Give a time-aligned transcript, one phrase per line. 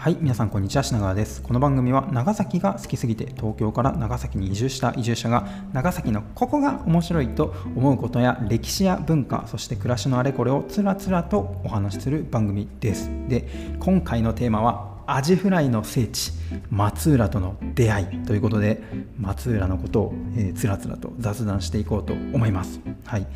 [0.00, 1.42] はい皆さんこんにちは品川です。
[1.42, 13.10] この番組は長崎が好きすぎて東京から長崎に移住した移住者が長崎のここが面白いと思うことや歴史や文化そして暮らしのあれこれをつらつらとお話しする番組です。
[13.28, 13.46] で
[13.78, 16.30] 今回のテーマはアジフライの聖地
[16.70, 18.80] 松浦との出会いということで
[19.18, 22.78] 松浦のことを、えー、つらつらと雑談していこうと思います。
[23.04, 23.26] はい、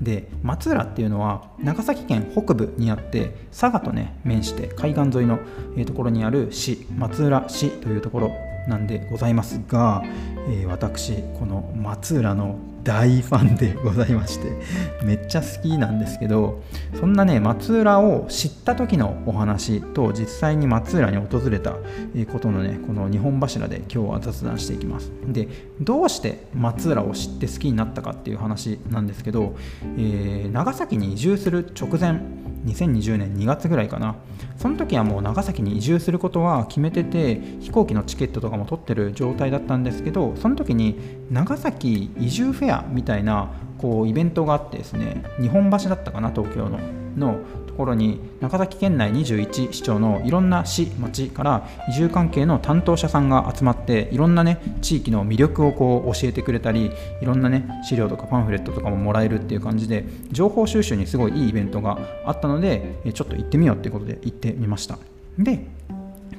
[0.00, 5.40] で松浦っていうのは長崎県北部にあって佐賀とね面して海岸沿いの、
[5.76, 8.30] えー、ところにある市松浦市というところ
[8.68, 10.04] なんでございますが、
[10.48, 12.56] えー、私この松浦の
[12.86, 14.52] 大ファンでございまして
[15.04, 16.62] めっちゃ好きなんですけど
[16.94, 21.72] そんなね松浦を知った時のお話と実際に松浦に訪れた
[22.30, 25.10] ことのねこの2本柱で今日は雑談していきます。
[25.26, 25.48] で
[25.80, 29.56] どうして松浦を知って好きになったかっていう話なんですけど、
[29.98, 32.20] えー、長崎に移住する直前
[32.66, 34.16] 2020年2月ぐらいかな。
[34.56, 40.98] その時はもう長崎に移住することは決めてて飛行機のチケットとかも取ってる状態だったんですけどその時に
[41.30, 47.05] 長崎移住フェアみたいなこうイベントがあってですね日本橋だったかな東京の。
[47.16, 64.98] のところに長崎県内21市町のいろんな市町から移住関係の担当者さんが集まっていろんなね地域の魅力をこう教えてくれたりいろんなね資料とかパンフレットとかももらえるっていう感じで情報収集にすごいいいイベントがあったのでちょっと行ってみようっていうことで行ってみました。
[65.38, 65.66] で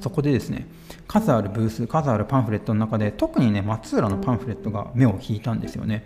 [0.00, 0.66] そこでですね
[1.06, 6.04] 数あるブース数あるパンフレットの中で特にね松浦のパンフレットが目を引いたんですよね。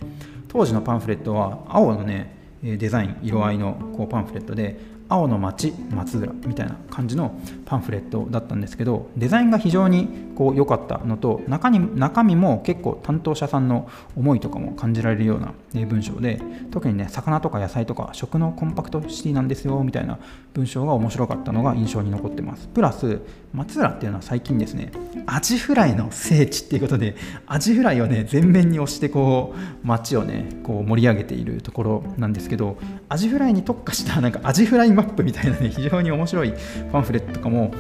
[0.49, 20.19] 当時のパンフレットは青のねデザイン色合いのこうパンフレットで青の町松浦みたいな感じのパンフレットだったんですけどデザインが非常にこう良かったのと中に中身も結構担当者さんの思いとかも感じられるような文章で特にね魚とか野菜とか食のコンパクトシティなんですよみたいな
[20.55, 22.69] 文章が面白かったのが印象に残ってます。
[22.69, 23.21] プラス
[23.53, 24.93] 松浦っていうのは最近ですね
[25.27, 27.17] アジフライの聖地っていうことで
[27.47, 36.55] アジフライをね全面に押してこう街をねこう盛り上げているところなんですけどアジフライに特化したなんかアジフライマップみたいなね非常に面白い
[36.91, 37.73] パンフレットとかも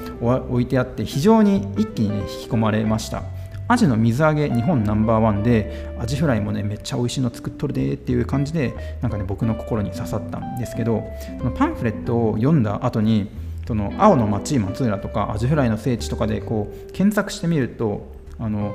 [0.50, 3.41] 置いてあって非常に一気にね引き込まれました。
[3.72, 11.02] アジの水揚げ日本ナンバーワンでアジフライもねめっちゃ美味しいの作っとるでっていう感じでなんかね僕の心に刺さったんですけど
[11.38, 13.30] そのパンフレットを読んだ後に
[13.66, 18.06] その青の町松浦とかアジフライの聖地とかでこう検索してみると
[18.38, 18.74] あの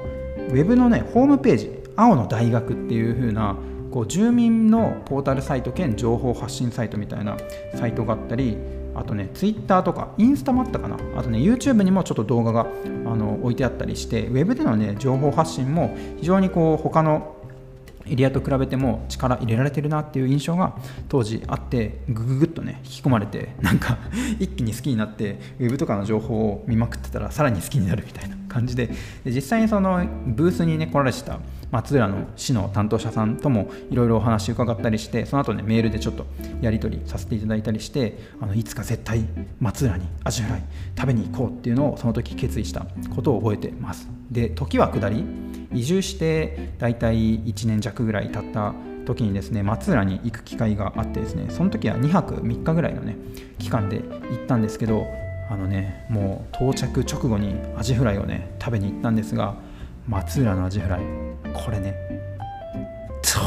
[0.50, 3.56] ウェブのねホームページ青の大学っていう風な
[3.92, 7.38] こう住民のポータルサイト兼情報発信サイトみたいな
[7.76, 8.58] サイトがあったり
[8.98, 12.68] あとね、ツイッターとか、インスタもあったかな、あとね、YouTube にもちょっと動画が
[13.06, 17.37] あの置いてあったりして、ウェブでのね、情報発信も非常にこう他の
[18.10, 20.76] エリアと比べても力入れられてるなっていう印象が
[21.10, 23.98] 当時あってグググッとね引き込まれてなんか
[24.40, 28.88] 一気に好きになってウェブとかの情報を見まくってたらさらに好きになるみたいな感じで。
[29.24, 31.40] で実際にそのブースにね来られてた
[31.72, 36.26] 松浦の市の担当者さんともいろいろお話伺ったりしてその後ねメールでちょっと
[36.62, 39.26] やり取りさせていただいたりしてあのいつか絶対
[39.60, 40.64] 松浦にアジフライ
[40.98, 44.08] 食べに行こうっていうのをその時決意したことを覚えてます。
[44.32, 45.24] で時は下り
[45.74, 48.74] 移住して大体1年弱ぐらい経った
[49.06, 53.18] 時にですね松浦に行く機会があってですねその時は2泊3日ぐらいのね
[53.58, 55.08] 期間で行ったんですけど
[55.50, 59.56] あのねもう到着直後にアジフライをね食べに行ったんですが
[60.08, 61.02] 松浦のアジフライ
[61.54, 61.96] これね
[63.22, 63.40] と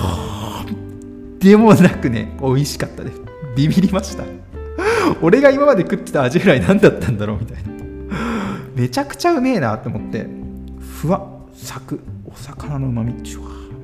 [1.38, 3.20] でもなくね美味しかったです。
[3.56, 4.24] ビビりました。
[5.22, 7.70] 俺が今まで食ってたアジフライ何だったんだろうみたいな。
[8.74, 10.26] めちゃくちゃうめえなと思って
[10.80, 11.29] ふわ
[11.64, 13.14] 柵お魚のうまみ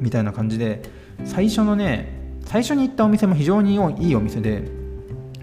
[0.00, 0.82] みたいな感じで
[1.25, 4.64] 最初のね最初に行ったお店も非常にいいお店で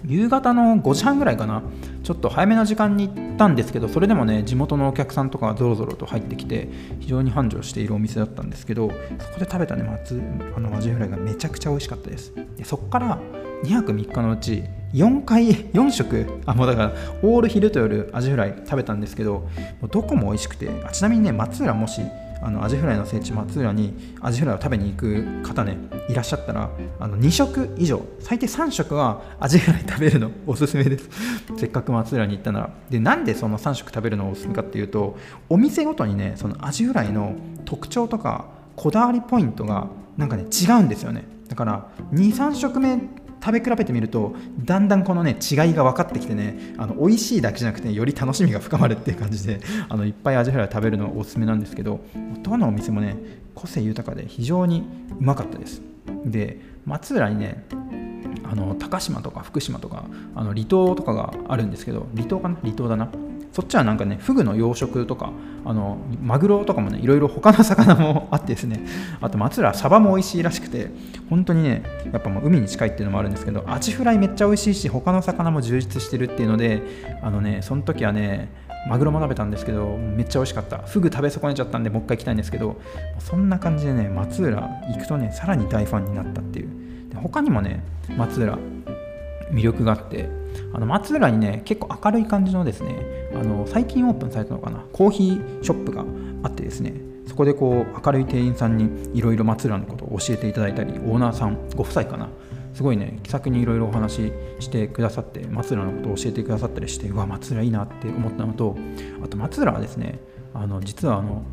[0.05, 1.63] 夕方の5時半ぐらいかな
[2.03, 8.89] ちょっと早めの時間に行ってたんですけどそれでもね地元のお客さんとかがぞろぞろと入ってきて非常に繁盛しているお店だったんですけど
[9.19, 10.21] そこで食べたね松
[10.55, 12.33] あのアジフライがめちゃくちゃ美味しかったです。
[12.57, 13.19] でそこから
[13.63, 14.63] 2泊3日のうち
[14.93, 16.93] 4回4食あもうだから
[17.23, 19.49] オール昼と夜アジフライ食べたんですけども
[19.83, 22.01] うどこも美味しくてあちなみにね松浦もし
[22.43, 25.77] あのアジフライの聖地松浦にアジフライを食べに行く方ね
[26.09, 26.69] いらっしゃったら
[26.99, 31.09] あの2食以上最低3食はアジフライ食べるのおすすめです。
[31.57, 32.69] せっかく松浦に行ったなら。
[32.89, 35.17] でなんでその3食食べるのおすすめかっていうと
[35.49, 39.87] お店ごとにねそのアジフライの特徴とかこだわりポイントが
[40.17, 41.25] なんかね違うんですよね。
[41.47, 42.99] だから23食目
[43.43, 49.59] 食べ比べてみるとだんだんこのね違いが分かってきてねあの美味しいだけじゃなくてより楽しみが深まるっていう感じで
[49.89, 51.99] あのいっぱいアジフライ食べるのおすすめなんですけど
[52.41, 53.17] どのお店もね
[53.53, 54.83] 個性豊かで非常に
[55.19, 55.81] うまかったです。
[56.25, 57.65] で松浦にね
[58.45, 60.05] あの高島とか福島とか
[60.35, 62.55] あの離島とかがあるんですけど離島かな？
[62.61, 63.09] 離島だな。
[63.53, 65.31] そっちはなんかねフグの養殖とか
[65.63, 68.81] あのマグロとかもねいろいろ他の魚も あってですね。
[69.21, 70.89] あと松浦サバも美味しいらしくて
[71.29, 76.81] 本当にねやっぱもう海に近いっていうのもあるんですけどアジフライめっちゃ美味しいし他の魚も充実してるっていうので
[77.21, 78.49] あのねその時はね
[78.89, 80.79] マグロも食べたんですけどめっちゃ美味しかった。
[80.79, 82.81] フグ食べ損ねちゃったんでもう一回行きたいんですけど
[83.19, 84.57] そんな感じでね松浦
[84.91, 86.69] 行くとねさらに大ファンになったっていう。
[87.09, 87.83] で他にもね
[88.17, 88.57] 松浦
[89.53, 90.29] 魅力があって
[90.73, 96.03] あの松浦にね結構明るい感じのですねあの最近オープンされたのかなコーヒーショップが
[96.43, 96.93] あってですね
[97.27, 102.29] そこでこう明るい店員さんにいろいろ松浦のことを教えていただいたりオーナーさんご夫妻かな
[102.73, 108.75] すごいね気さくにいろいろお話ししてくださって松浦のことを教えてくださったりしてうわ松浦いいなって思ったのと
[109.23, 110.19] あと松浦はですね
[110.53, 111.43] あの実はあの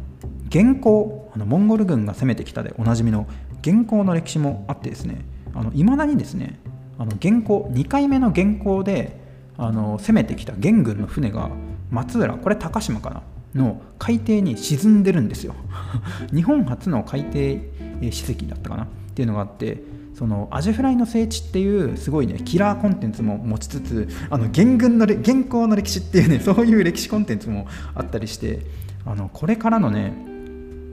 [0.49, 3.27] 元寇あのモンゴル軍が攻めてきたでおなじみの
[3.63, 5.25] 元寇の歴史もあってですね
[5.75, 6.59] いまだにですね
[7.01, 9.19] あの元寇2回目の元寇で
[9.57, 11.49] あの攻めてきた元軍の船が
[11.91, 13.23] 松浦これ高島かな
[13.55, 15.55] の海底に沈んでるんですよ。
[16.33, 19.83] 日本初の海底史跡だったかなっていうのがあって
[20.15, 28.61] そのアジフライの聖地っていうすごいねキラーコンテンツも持ちつつあの元軍の元寇の歴史っていうねそういう歴史コンテンツもあったりして
[29.07, 30.13] あのこれからのね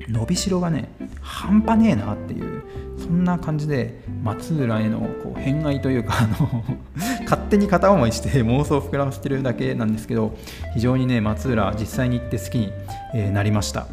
[0.08, 0.90] 伸びしろがね
[1.22, 2.64] 半端ねえなっていう
[2.98, 6.64] そんな感じで松浦へのこう偏愛というかあの
[7.24, 10.36] 勝手に片思いして妄想を膨らませてるだけなんですけど
[10.74, 13.88] 非常にね松浦実際に行って好きになりました。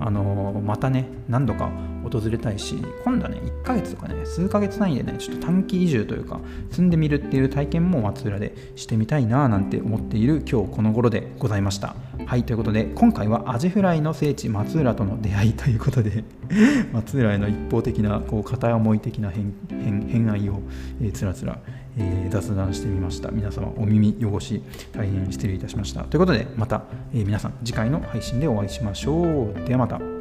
[0.00, 1.70] あのまたね何度か
[2.10, 6.40] 訪れたいし今度はね1ヶ月とかね数ヶ月単位でねちょっと短期移住というか
[6.70, 11.96] 住んでみるっていう体験も松浦でしてみたいななんて思っている今日この頃でございました。
[12.28, 16.24] はいということで今回はアジフライの聖地松浦との出会いということで
[16.92, 20.60] 松浦への一方的なこう片思い的な偏偏愛を、
[21.00, 21.58] えー、つらつら、
[21.96, 23.30] えー、雑談してみました。
[23.30, 26.02] 皆様お耳汚し大変失礼いたしました。
[26.04, 26.82] ということでまた、
[27.14, 29.66] えー、皆さん次回の配信でお会いしましょう。
[29.66, 30.17] ではまた。